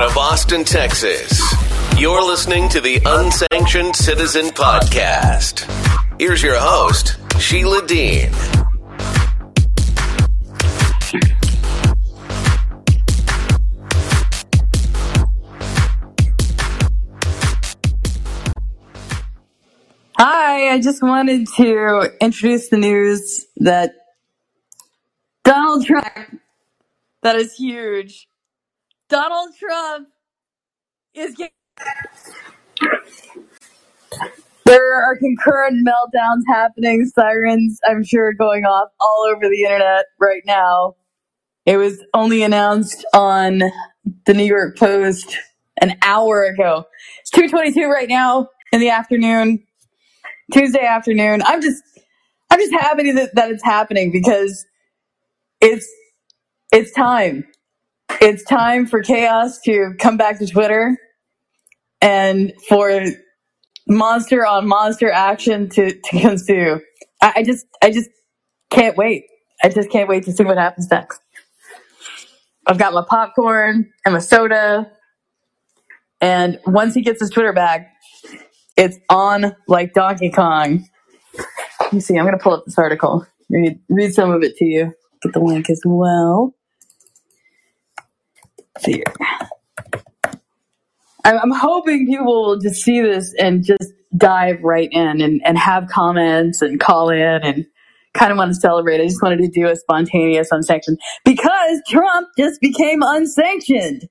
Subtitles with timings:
[0.00, 1.42] out of Austin, Texas.
[1.98, 5.68] You're listening to the Unsanctioned Citizen Podcast.
[6.18, 8.30] Here's your host, Sheila Dean.
[20.16, 23.92] Hi, I just wanted to introduce the news that
[25.44, 26.40] Donald Trump,
[27.22, 28.29] that is huge.
[29.10, 30.08] Donald Trump
[31.14, 31.52] is getting.
[34.66, 40.42] There are concurrent meltdowns happening, sirens, I'm sure, going off all over the internet right
[40.46, 40.94] now.
[41.66, 43.62] It was only announced on
[44.26, 45.36] the New York Post
[45.82, 46.86] an hour ago.
[47.20, 49.64] It's 2:22 right now in the afternoon,
[50.52, 51.42] Tuesday afternoon.
[51.44, 51.82] I'm just
[52.50, 54.66] I'm just happy that, that it's happening because
[55.60, 55.88] it's
[56.72, 57.46] it's time.
[58.20, 60.96] It's time for chaos to come back to Twitter
[62.00, 63.04] and for
[63.88, 66.80] monster on monster action to, to ensue.
[67.22, 68.10] I, I just I just
[68.70, 69.24] can't wait.
[69.62, 71.20] I just can't wait to see what happens next.
[72.66, 74.90] I've got my popcorn and my soda.
[76.20, 77.92] And once he gets his Twitter back,
[78.76, 80.86] it's on like Donkey Kong.
[81.80, 82.18] Let me see.
[82.18, 83.26] I'm to pull up this article.
[83.50, 84.92] Read, read some of it to you.
[85.22, 86.54] Get the link as well.
[88.84, 89.04] Here.
[91.24, 95.58] I'm, I'm hoping people will just see this and just dive right in and, and
[95.58, 97.66] have comments and call in and
[98.14, 99.00] kind of want to celebrate.
[99.00, 104.08] I just wanted to do a spontaneous unsanctioned because Trump just became unsanctioned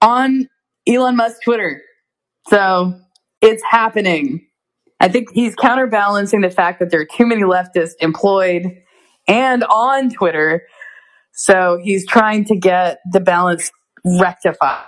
[0.00, 0.48] on
[0.88, 1.82] Elon Musk Twitter.
[2.48, 2.98] So
[3.40, 4.46] it's happening.
[5.00, 8.64] I think he's counterbalancing the fact that there are too many leftists employed
[9.28, 10.62] and on Twitter.
[11.36, 13.70] So he's trying to get the balance
[14.04, 14.84] rectified.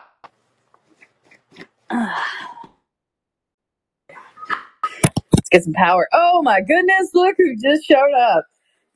[5.35, 6.09] Let's get some power.
[6.13, 8.45] Oh my goodness, look who just showed up.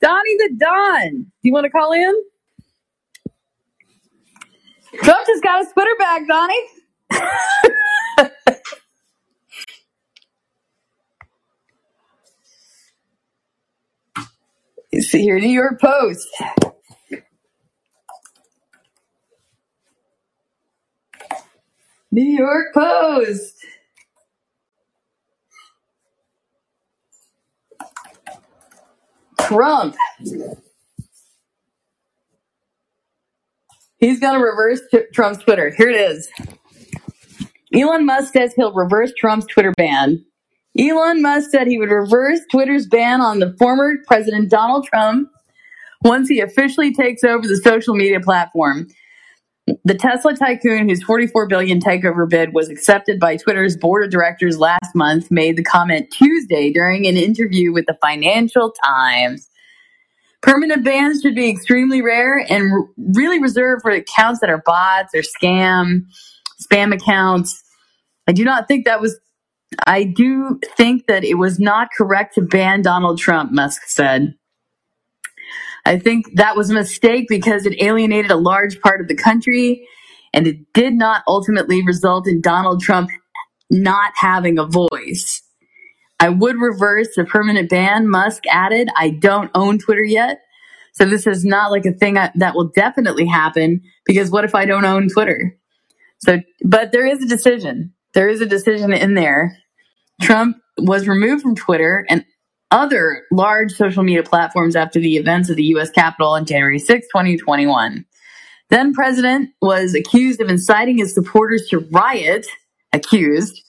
[0.01, 1.11] Donnie the Don.
[1.13, 2.13] Do you want to call in?
[5.03, 6.67] Trump just got a Twitter back, Donnie.
[15.01, 16.27] See here, New York Post.
[22.13, 23.55] New York Post.
[29.39, 29.95] Trump.
[33.97, 34.81] He's going to reverse
[35.11, 35.73] Trump's Twitter.
[35.75, 36.29] Here it is.
[37.73, 40.23] Elon Musk says he'll reverse Trump's Twitter ban.
[40.77, 45.29] Elon Musk said he would reverse Twitter's ban on the former President Donald Trump
[46.03, 48.87] once he officially takes over the social media platform.
[49.65, 54.57] The Tesla tycoon, whose 44 billion takeover bid was accepted by Twitter's board of directors
[54.57, 59.47] last month, made the comment Tuesday during an interview with the Financial Times.
[60.41, 65.15] Permanent bans should be extremely rare and r- really reserved for accounts that are bots
[65.15, 66.01] or scam,
[66.61, 67.63] spam accounts.
[68.27, 69.17] I do not think that was
[69.87, 74.35] I do think that it was not correct to ban Donald Trump, Musk said.
[75.85, 79.87] I think that was a mistake because it alienated a large part of the country
[80.33, 83.09] and it did not ultimately result in Donald Trump
[83.69, 85.41] not having a voice.
[86.19, 88.87] I would reverse the permanent ban, Musk added.
[88.95, 90.39] I don't own Twitter yet.
[90.93, 94.55] So this is not like a thing I, that will definitely happen because what if
[94.55, 95.57] I don't own Twitter?
[96.19, 97.93] So, but there is a decision.
[98.13, 99.57] There is a decision in there.
[100.21, 102.23] Trump was removed from Twitter and
[102.73, 105.91] other large social media platforms after the events of the U.S.
[105.91, 108.03] Capitol on January 6, 2021.
[108.69, 112.47] Then president was accused of inciting his supporters to riot,
[112.91, 113.61] accused,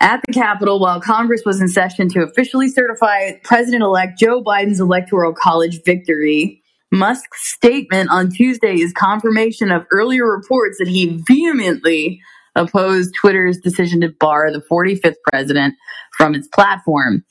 [0.00, 4.80] at the Capitol while Congress was in session to officially certify President elect Joe Biden's
[4.80, 6.62] Electoral College victory.
[6.90, 12.20] Musk's statement on Tuesday is confirmation of earlier reports that he vehemently
[12.54, 15.74] opposed Twitter's decision to bar the 45th president
[16.16, 17.24] from its platform.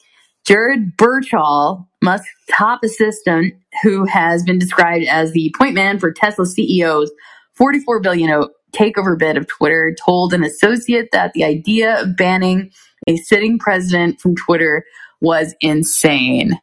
[0.50, 3.54] Jared Birchall, Musk's top assistant,
[3.84, 7.12] who has been described as the point man for Tesla CEO's
[7.54, 12.72] 44 billion takeover bid of Twitter, told an associate that the idea of banning
[13.06, 14.84] a sitting president from Twitter
[15.22, 16.60] was insane.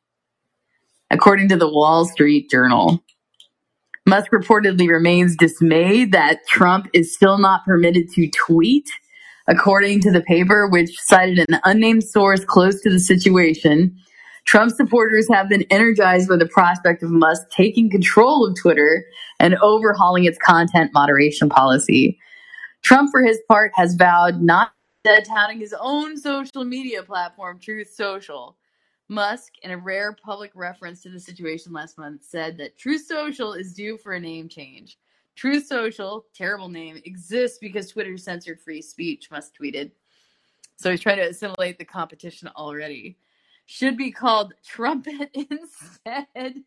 [1.12, 3.04] According to the Wall Street Journal,
[4.04, 8.88] Musk reportedly remains dismayed that Trump is still not permitted to tweet.
[9.48, 13.96] According to the paper, which cited an unnamed source close to the situation,
[14.44, 19.04] Trump supporters have been energized by the prospect of Musk taking control of Twitter
[19.38, 22.18] and overhauling its content moderation policy.
[22.82, 24.72] Trump, for his part, has vowed not
[25.04, 28.56] to touting his own social media platform, Truth Social.
[29.08, 33.52] Musk, in a rare public reference to the situation last month, said that Truth Social
[33.52, 34.98] is due for a name change.
[35.36, 39.90] Truth Social, terrible name, exists because Twitter censored free speech, Musk tweeted.
[40.76, 43.18] So he's trying to assimilate the competition already.
[43.66, 46.62] Should be called Trumpet instead.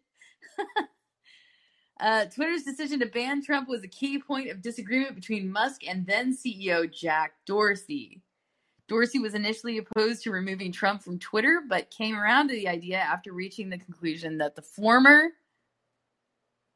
[1.99, 6.05] uh, Twitter's decision to ban Trump was a key point of disagreement between Musk and
[6.05, 8.21] then CEO Jack Dorsey.
[8.87, 12.97] Dorsey was initially opposed to removing Trump from Twitter, but came around to the idea
[12.97, 15.29] after reaching the conclusion that the former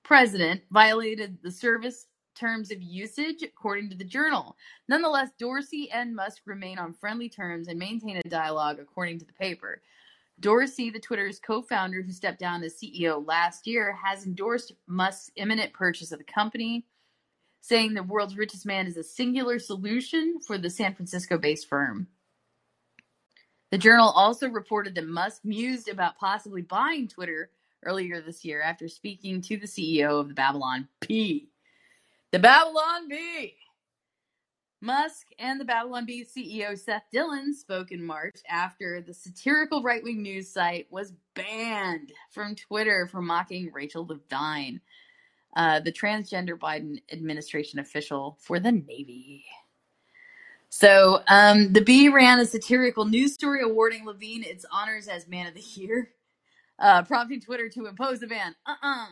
[0.03, 4.57] president violated the service terms of usage, according to the journal.
[4.87, 9.33] Nonetheless, Dorsey and Musk remain on friendly terms and maintain a dialogue, according to the
[9.33, 9.81] paper.
[10.39, 15.31] Dorsey, the Twitter's co founder who stepped down as CEO last year, has endorsed Musk's
[15.35, 16.85] imminent purchase of the company
[17.61, 22.07] saying the world's richest man is a singular solution for the San Francisco based firm.
[23.71, 27.49] The journal also reported that Musk mused about possibly buying Twitter
[27.85, 31.49] earlier this year after speaking to the CEO of the Babylon Bee.
[32.31, 33.55] The Babylon Bee!
[34.81, 40.03] Musk and the Babylon Bee CEO Seth Dillon spoke in March after the satirical right
[40.03, 44.81] wing news site was banned from Twitter for mocking Rachel Levine,
[45.55, 49.45] uh, the transgender Biden administration official for the Navy.
[50.67, 55.47] So um, the Bee ran a satirical news story awarding Levine its honors as Man
[55.47, 56.09] of the Year,
[56.83, 58.55] uh, prompting Twitter to impose a ban.
[58.67, 59.07] Uh-uh.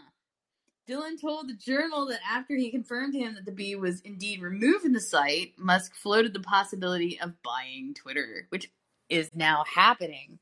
[0.86, 4.42] Dillon told the Journal that after he confirmed to him that the Bee was indeed
[4.42, 8.70] removed from the site, Musk floated the possibility of buying Twitter, which
[9.10, 10.38] is now happening.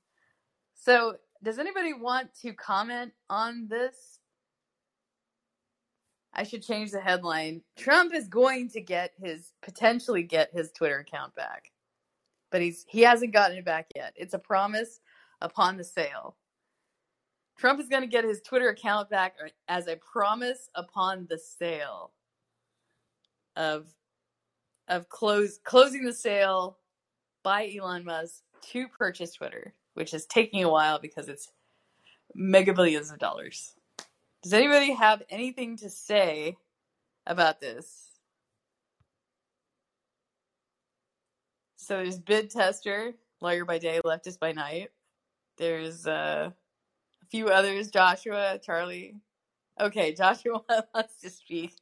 [0.74, 4.20] So, does anybody want to comment on this?
[6.34, 7.62] I should change the headline.
[7.78, 11.72] Trump is going to get his potentially get his Twitter account back.
[12.50, 14.14] But he's he hasn't gotten it back yet.
[14.16, 15.00] It's a promise
[15.42, 16.36] upon the sale.
[17.60, 19.36] Trump is going to get his Twitter account back
[19.68, 22.12] as a promise upon the sale
[23.58, 23.88] of
[24.88, 26.78] of close closing the sale
[27.44, 31.52] by Elon Musk to purchase Twitter, which is taking a while because it's
[32.34, 33.74] mega billions of dollars.
[34.42, 36.56] Does anybody have anything to say
[37.28, 38.08] about this?
[41.76, 44.92] So there's bid tester, lawyer by day, leftist by night.
[45.58, 46.52] There's uh,
[47.32, 49.16] few others, Joshua, Charlie.
[49.80, 50.62] Okay, Joshua
[50.94, 51.74] wants to speak.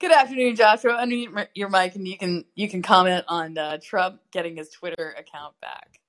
[0.00, 0.98] Good afternoon, Joshua.
[1.00, 5.14] Unmute your mic, and you can you can comment on uh, Trump getting his Twitter
[5.18, 6.00] account back.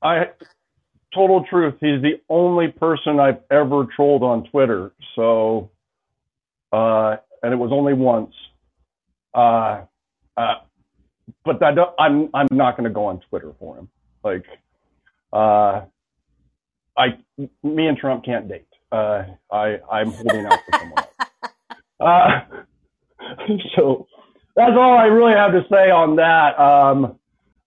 [0.00, 0.26] I
[1.16, 4.92] total truth, he's the only person I've ever trolled on Twitter.
[5.14, 5.70] So,
[6.72, 8.34] uh, and it was only once.
[9.34, 9.82] Uh,
[10.36, 10.54] uh,
[11.44, 13.88] but I I'm I'm not going to go on Twitter for him.
[14.22, 14.44] Like,
[15.32, 15.82] uh,
[16.96, 17.18] I
[17.62, 18.68] me and Trump can't date.
[18.90, 21.08] Uh, I I'm holding out for someone else.
[21.98, 22.40] Uh,
[23.74, 24.06] so
[24.54, 26.60] that's all I really have to say on that.
[26.60, 27.18] Um,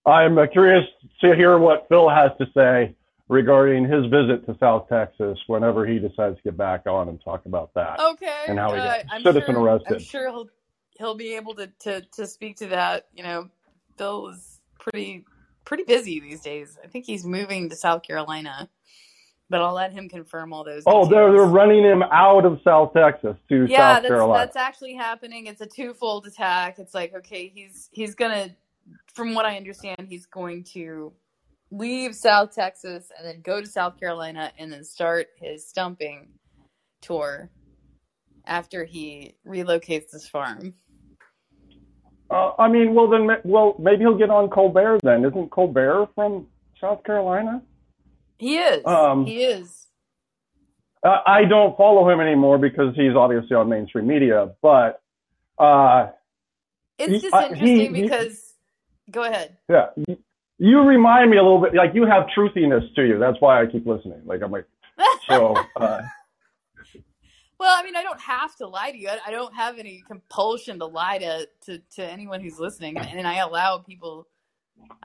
[0.06, 0.86] I'm curious
[1.22, 2.96] to hear what Phil has to say
[3.28, 7.46] regarding his visit to South Texas whenever he decides to get back on and talk
[7.46, 8.00] about that.
[8.00, 8.46] Okay.
[8.48, 9.94] And how he got uh, citizen sure, arrested.
[9.94, 10.50] I'm sure he'll
[10.98, 13.08] he'll be able to, to to speak to that.
[13.14, 13.50] You know,
[13.98, 15.26] Phil is pretty
[15.66, 16.78] pretty busy these days.
[16.84, 18.70] I think he's moving to South Carolina.
[19.52, 20.84] But I'll let him confirm all those.
[20.86, 21.10] Oh, details.
[21.10, 24.46] they're, they're running him out of South Texas to yeah, South that's Carolina.
[24.46, 25.48] that's actually happening.
[25.48, 26.78] It's a twofold attack.
[26.78, 28.56] It's like okay, he's he's gonna,
[29.16, 31.12] from what I understand, he's going to
[31.72, 36.28] leave South Texas and then go to South Carolina and then start his stumping
[37.02, 37.50] tour
[38.46, 40.74] after he relocates this farm.
[42.32, 45.26] Uh, I mean, well then, well maybe he'll get on Colbert then.
[45.26, 46.48] Isn't Colbert from
[46.80, 47.62] South Carolina?
[48.38, 48.86] He is.
[48.86, 49.88] Um, he is.
[51.04, 54.52] Uh, I don't follow him anymore because he's obviously on mainstream media.
[54.62, 55.02] But
[55.58, 56.10] uh,
[56.98, 58.46] It's he- just he- interesting he- because.
[59.12, 59.58] Go ahead.
[59.68, 60.18] yeah, you,
[60.60, 61.74] you remind me a little bit.
[61.74, 63.18] Like you have truthiness to you.
[63.18, 64.22] That's why I keep listening.
[64.26, 64.66] Like I'm like
[65.28, 65.56] so.
[67.60, 69.10] Well, I mean, I don't have to lie to you.
[69.10, 73.08] I, I don't have any compulsion to lie to, to, to anyone who's listening, and,
[73.20, 74.28] and I allow people.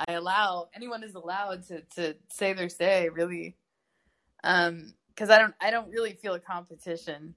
[0.09, 3.57] I allow anyone is allowed to, to say their say, really,
[4.45, 7.35] um, because I don't I don't really feel a competition,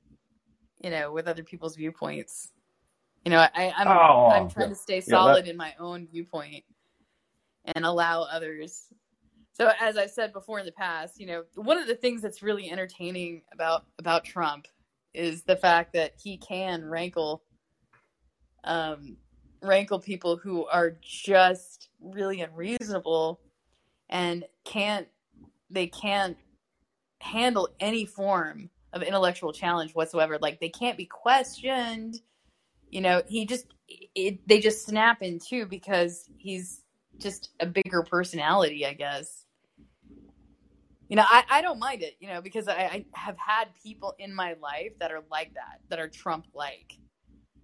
[0.84, 2.50] you know, with other people's viewpoints.
[3.26, 4.74] You know, I, I'm Oh, I'm trying yeah.
[4.74, 6.64] to stay that- solid in my own viewpoint
[7.76, 8.84] and allow others.
[9.54, 12.44] So as I've said before in the past, you know, one of the things that's
[12.44, 14.68] really entertaining about about Trump
[15.18, 17.44] is the fact that he can rankle
[18.64, 19.18] um,
[19.62, 23.40] rankle people who are just really unreasonable
[24.10, 25.08] and can't
[25.70, 26.38] they can't
[27.20, 30.38] handle any form of intellectual challenge whatsoever.
[30.42, 32.22] Like they can't be questioned.
[32.90, 36.82] You know, he just it, they just snap in two because he's
[37.18, 39.46] just a bigger personality, I guess.
[41.10, 44.14] You know, I, I don't mind it, you know, because I, I have had people
[44.20, 46.98] in my life that are like that, that are Trump like.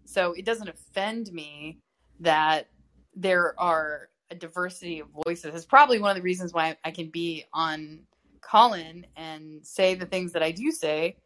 [0.05, 1.79] So it doesn't offend me
[2.19, 2.69] that
[3.15, 5.53] there are a diversity of voices.
[5.53, 8.00] It's probably one of the reasons why I can be on
[8.41, 11.17] Callin and say the things that I do say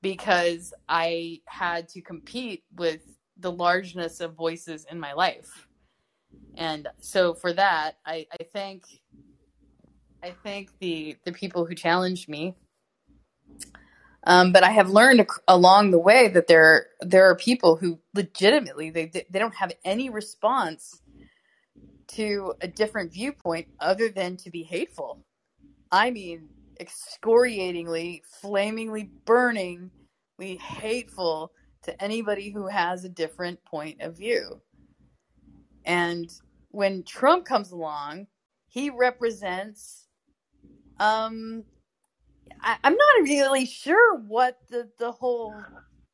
[0.00, 3.02] because I had to compete with
[3.38, 5.68] the largeness of voices in my life.
[6.56, 8.84] And so for that, I, I thank
[10.22, 12.54] I thank the the people who challenged me.
[14.24, 18.90] Um, but I have learned along the way that there there are people who legitimately
[18.90, 21.02] they they don't have any response
[22.08, 25.24] to a different viewpoint other than to be hateful.
[25.90, 26.48] I mean,
[26.78, 29.90] excoriatingly, flamingly, burningly
[30.60, 31.52] hateful
[31.82, 34.60] to anybody who has a different point of view.
[35.84, 36.32] And
[36.70, 38.28] when Trump comes along,
[38.68, 40.01] he represents
[41.00, 41.64] um
[42.60, 45.54] I, I'm not really sure what the the whole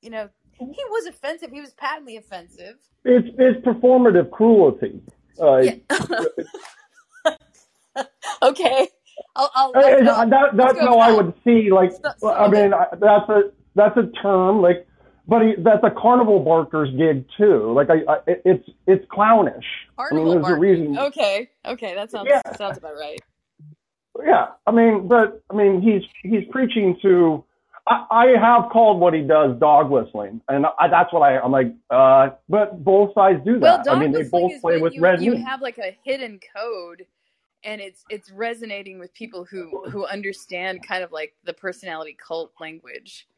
[0.01, 1.51] you know he was offensive.
[1.53, 2.77] He was patently offensive.
[3.05, 5.01] It's it's performative cruelty.
[5.41, 5.75] Uh, Yeah.
[8.43, 8.89] okay.
[9.37, 11.71] I'll, I'll, I'll, uh, I'll- that, that's how I would see.
[11.71, 13.43] Like, So- I mean, I, that's a
[13.75, 14.61] that's a term.
[14.63, 14.87] Like,
[15.29, 17.73] but he, that's a carnival barker's gig too.
[17.73, 19.65] Like, I, I it's it's clownish.
[19.99, 20.99] I mean, Carnival there's a reason.
[20.99, 21.51] Okay.
[21.67, 21.95] Okay.
[21.95, 22.43] That sounds Yeah.
[22.57, 23.21] sounds about right.
[24.25, 27.45] Yeah, I mean, but I mean, he's he's preaching to.
[27.87, 31.53] I, I have called what he does dog whistling, and I, that's what I I'm
[31.53, 31.73] like.
[31.89, 33.61] Uh, but both sides do that.
[33.61, 35.45] Well, dog I mean, they both play with you, red you meat.
[35.45, 37.07] have like a hidden code,
[37.63, 42.53] and it's it's resonating with people who who understand kind of like the personality cult
[42.61, 43.29] language,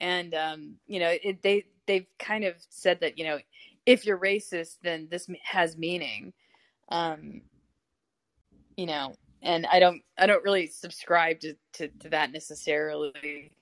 [0.00, 3.38] and um, you know, it, they they've kind of said that you know,
[3.84, 6.32] if you're racist, then this has meaning,
[6.90, 7.42] um,
[8.76, 13.52] you know, and I don't I don't really subscribe to to, to that necessarily.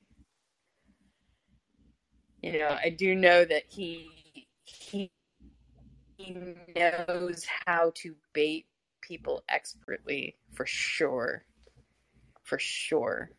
[2.43, 5.11] You know, I do know that he he
[6.19, 8.67] he knows how to bait
[9.03, 11.45] people expertly for sure
[12.45, 13.31] for sure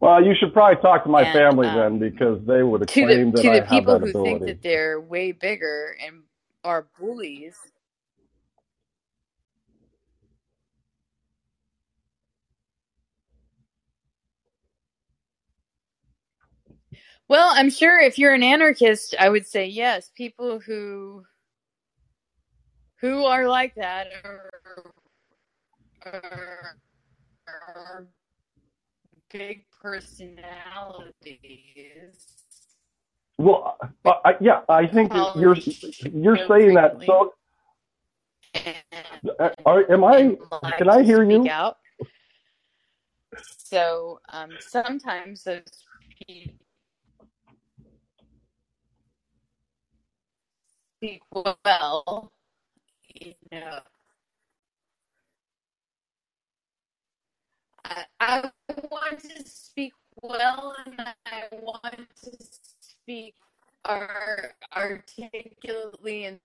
[0.00, 3.06] Well, you should probably talk to my And, family um, then, because they would to
[3.06, 3.42] the claim that ability.
[3.42, 6.24] to I the have people that who think that they're way bigger and
[6.64, 7.71] are bullies
[17.32, 21.24] well i'm sure if you're an anarchist i would say yes people who
[23.00, 24.50] who are like that are,
[26.06, 26.76] are,
[27.48, 28.08] are
[29.32, 32.26] big personalities
[33.38, 35.56] Well, uh, I, yeah, I think you're
[36.14, 36.96] you're So saying that.
[37.06, 37.32] So,
[39.40, 40.36] uh, are, am I?
[40.62, 41.48] like Can I hear you?
[41.48, 41.76] out.
[43.58, 45.62] So um, sometimes those
[46.28, 46.54] people
[51.02, 52.32] speak well,
[53.14, 53.80] you know.
[57.84, 58.50] I, I
[58.90, 62.32] want to speak well, and I want to
[62.80, 63.34] speak
[63.84, 66.40] ar- articulately and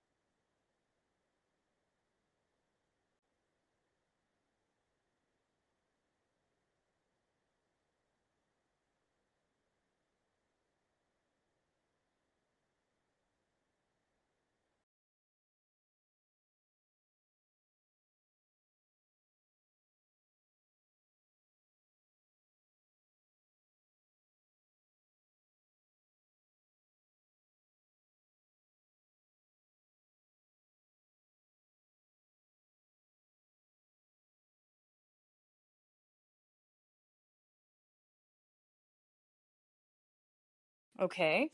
[41.01, 41.49] okay.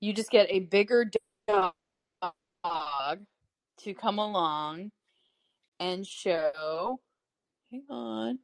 [0.00, 1.10] You just get a bigger
[1.48, 1.74] dog
[3.80, 4.90] to come along
[5.80, 7.00] and show.
[7.70, 8.38] Hang on.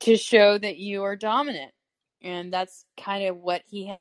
[0.00, 1.72] To show that you are dominant,
[2.22, 3.94] and that's kind of what he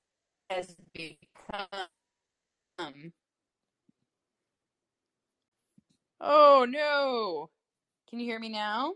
[0.50, 1.20] has become.
[6.22, 7.50] Oh no!
[8.10, 8.94] Can you hear me now?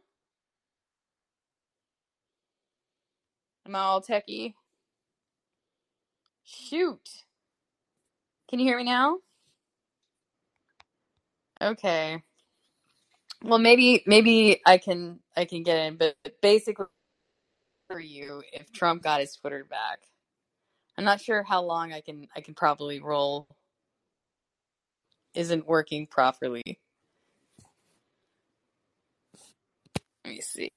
[3.65, 4.53] Am I all techie?
[6.43, 7.23] Shoot!
[8.49, 9.19] Can you hear me now?
[11.61, 12.21] Okay.
[13.43, 16.85] Well, maybe maybe I can I can get in, but basically
[17.89, 19.99] for you if Trump got his Twitter back.
[20.97, 23.47] I'm not sure how long I can I can probably roll
[25.33, 26.79] isn't working properly.
[30.25, 30.71] Let me see.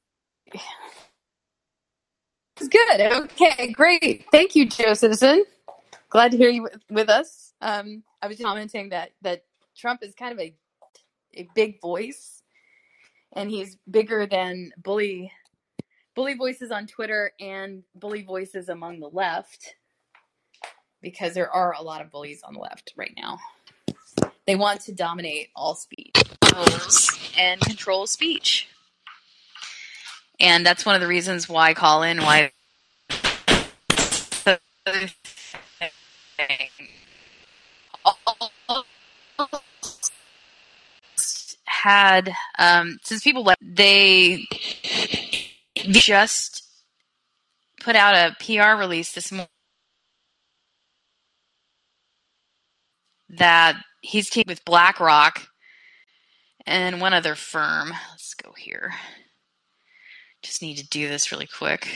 [2.56, 3.00] It's good.
[3.00, 4.26] Okay, great.
[4.30, 5.44] Thank you, Joe Citizen.
[6.08, 7.52] Glad to hear you with, us.
[7.60, 9.44] Um, I was commenting that that
[9.76, 10.54] Trump is kind of a
[11.36, 12.42] a big voice,
[13.32, 15.32] and he's bigger than bully
[16.14, 19.74] bully voices on Twitter and bully voices among the left,
[21.02, 23.40] because there are a lot of bullies on the left right now.
[24.46, 26.14] They want to dominate all speech
[27.36, 28.68] and control speech.
[30.40, 32.50] And that's one of the reasons why Colin, why
[41.66, 44.46] had um, since people left, they
[45.76, 46.64] just
[47.80, 49.48] put out a PR release this morning
[53.28, 55.46] that he's teamed with BlackRock
[56.66, 57.92] and one other firm.
[58.10, 58.94] Let's go here.
[60.44, 61.88] Just need to do this really quick.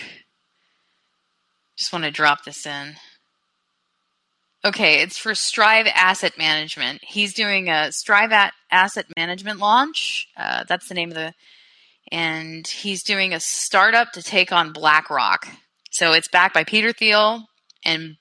[1.76, 2.94] Just want to drop this in.
[4.64, 7.04] Okay, it's for Strive Asset Management.
[7.04, 10.26] He's doing a Strive at Asset Management launch.
[10.36, 11.34] Uh, that's the name of the,
[12.10, 15.46] and he's doing a startup to take on BlackRock.
[15.90, 17.46] So it's backed by Peter Thiel
[17.84, 18.16] and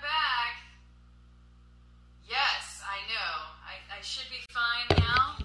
[0.00, 0.56] Back.
[2.28, 3.32] Yes, I know.
[3.66, 5.36] I, I should be fine now.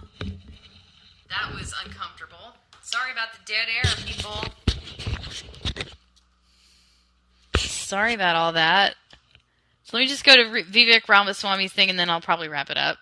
[1.30, 2.56] That was uncomfortable.
[2.82, 4.44] Sorry about the dead air, people.
[7.58, 8.96] Sorry about all that.
[9.84, 12.78] So let me just go to Vivek Ramaswamy's thing and then I'll probably wrap it
[12.78, 12.98] up.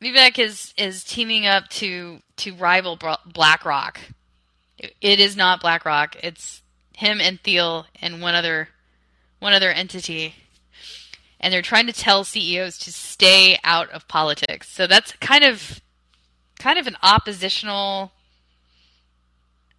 [0.00, 2.98] Vivek is, is teaming up to, to rival
[3.32, 4.00] BlackRock.
[4.78, 6.16] It is not BlackRock.
[6.22, 6.62] It's
[6.96, 8.68] him and Thiel and one other
[9.42, 10.34] one other entity
[11.42, 14.68] and they're trying to tell CEOs to stay out of politics.
[14.68, 15.80] So that's kind of
[16.58, 18.12] kind of an oppositional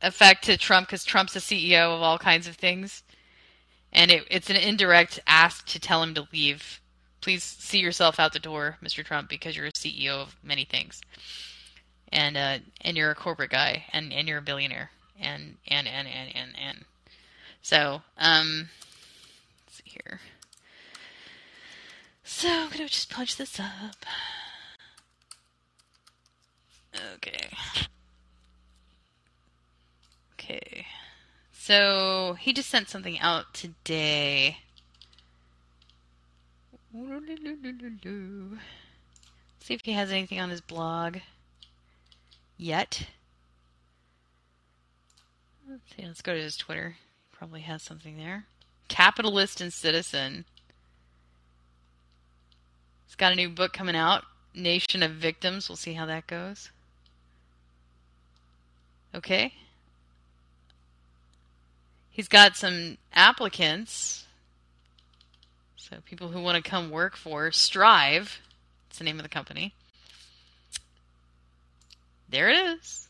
[0.01, 3.03] effect to Trump because Trump's a CEO of all kinds of things,
[3.93, 6.81] and it, it's an indirect ask to tell him to leave.
[7.21, 9.05] Please see yourself out the door, Mr.
[9.05, 10.99] Trump, because you're a CEO of many things,
[12.11, 16.09] and uh, and you're a corporate guy, and, and you're a billionaire, and and and
[16.09, 16.85] and and and.
[17.61, 18.67] So, um,
[19.93, 20.19] here.
[22.23, 24.05] So I'm gonna just punch this up.
[27.15, 27.49] Okay.
[30.33, 30.85] Okay.
[31.51, 34.57] So he just sent something out today.
[39.59, 41.17] See if he has anything on his blog
[42.57, 43.07] yet.
[45.69, 46.05] Let's see.
[46.05, 46.97] Let's go to his Twitter.
[47.31, 48.45] Probably has something there
[48.87, 50.45] capitalist and citizen.
[53.05, 55.69] He's got a new book coming out, Nation of Victims.
[55.69, 56.71] We'll see how that goes.
[59.15, 59.53] Okay.
[62.09, 64.25] He's got some applicants.
[65.75, 68.39] So people who want to come work for Strive.
[68.89, 69.73] It's the name of the company.
[72.29, 73.07] There it is.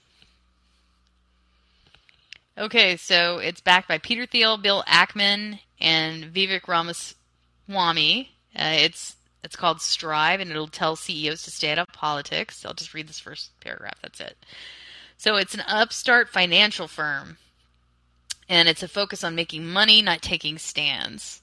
[2.56, 8.30] Okay, so it's backed by Peter Thiel, Bill Ackman, and Vivek Ramaswamy.
[8.56, 12.64] Uh, it's it's called Strive, and it'll tell CEOs to stay out of politics.
[12.64, 13.98] I'll just read this first paragraph.
[14.02, 14.38] That's it.
[15.18, 17.38] So it's an upstart financial firm,
[18.48, 21.42] and it's a focus on making money, not taking stands.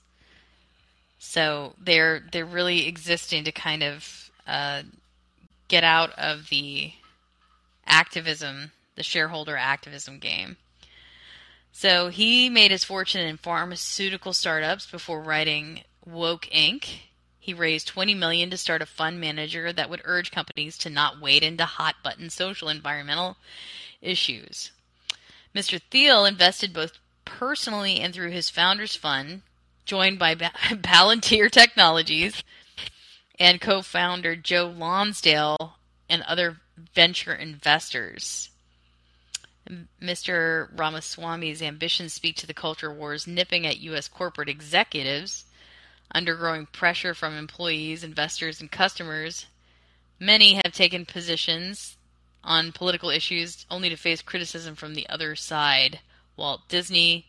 [1.19, 4.83] So they're they're really existing to kind of uh,
[5.67, 6.93] get out of the
[7.85, 10.57] activism, the shareholder activism game.
[11.73, 16.87] So he made his fortune in pharmaceutical startups before writing Woke Inc.
[17.39, 21.21] He raised 20 million to start a fund manager that would urge companies to not
[21.21, 23.37] wade into hot button social environmental
[24.03, 24.73] issues.
[25.55, 25.81] Mr.
[25.91, 29.43] Thiel invested both personally and through his founders fund,
[29.85, 32.43] joined by ba- Palantir Technologies
[33.39, 35.75] and co-founder Joe Lonsdale
[36.09, 36.59] and other
[36.95, 38.51] venture investors.
[40.03, 40.69] Mr.
[40.77, 44.09] Ramaswamy's ambitions speak to the culture wars nipping at U.S.
[44.09, 45.45] corporate executives,
[46.13, 49.47] under growing pressure from employees, investors, and customers.
[50.19, 51.97] Many have taken positions
[52.43, 56.01] on political issues only to face criticism from the other side.
[56.37, 57.27] Walt Disney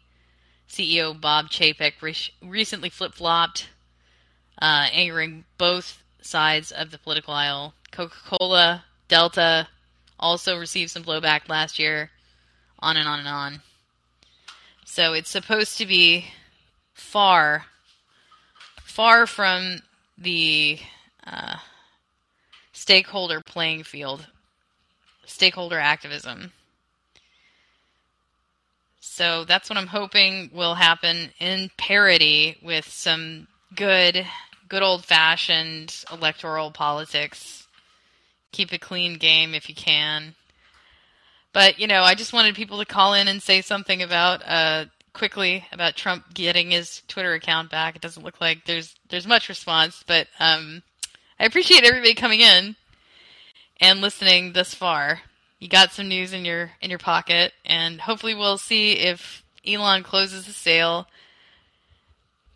[0.67, 3.69] CEO Bob Chapek re- recently flip flopped,
[4.61, 7.73] uh, angering both sides of the political aisle.
[7.91, 9.67] Coca Cola, Delta
[10.19, 12.09] also received some blowback last year
[12.81, 13.61] on and on and on.
[14.85, 16.25] So it's supposed to be
[16.93, 17.65] far,
[18.81, 19.81] far from
[20.17, 20.79] the
[21.25, 21.55] uh,
[22.73, 24.27] stakeholder playing field,
[25.25, 26.51] stakeholder activism.
[28.99, 34.25] So that's what I'm hoping will happen in parity with some good,
[34.67, 37.67] good old fashioned electoral politics.
[38.51, 40.35] Keep a clean game if you can.
[41.53, 44.85] But you know, I just wanted people to call in and say something about uh,
[45.13, 47.95] quickly about Trump getting his Twitter account back.
[47.95, 50.83] It doesn't look like there's there's much response, but um,
[51.39, 52.75] I appreciate everybody coming in
[53.79, 55.21] and listening thus far.
[55.59, 60.03] You got some news in your in your pocket, and hopefully we'll see if Elon
[60.03, 61.07] closes the sale.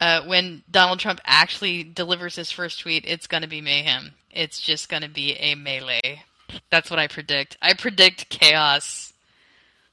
[0.02, 4.14] Uh, when Donald Trump actually delivers his first tweet, it's going to be mayhem.
[4.30, 6.24] It's just going to be a melee.
[6.70, 7.58] That's what I predict.
[7.62, 9.14] I predict chaos.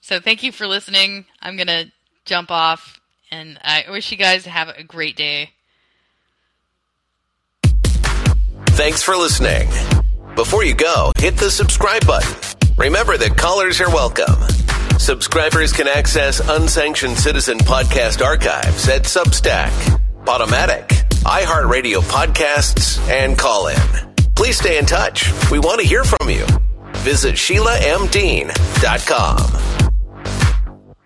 [0.00, 1.26] So thank you for listening.
[1.40, 1.92] I'm going to
[2.24, 5.50] jump off and I wish you guys have a great day.
[8.70, 9.68] Thanks for listening.
[10.34, 12.30] Before you go, hit the subscribe button.
[12.76, 14.36] Remember that callers are welcome.
[14.98, 19.70] Subscribers can access unsanctioned citizen podcast archives at Substack,
[20.24, 20.88] Podomatic,
[21.24, 24.11] iHeartRadio podcasts, and Callin.
[24.34, 25.30] Please stay in touch.
[25.50, 26.46] We want to hear from you.
[27.04, 29.71] Visit SheilaMDean.com.